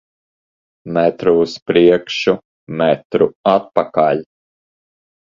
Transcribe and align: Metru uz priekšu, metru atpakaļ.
Metru 0.95 1.33
uz 1.41 1.51
priekšu, 1.71 2.33
metru 2.79 3.27
atpakaļ. 3.53 4.23